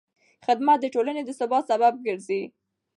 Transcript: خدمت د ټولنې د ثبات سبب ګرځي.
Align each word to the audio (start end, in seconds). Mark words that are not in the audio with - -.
خدمت 0.45 0.77
د 0.81 0.85
ټولنې 0.93 1.21
د 1.25 1.29
ثبات 1.39 1.63
سبب 1.71 1.93
ګرځي. 2.05 2.41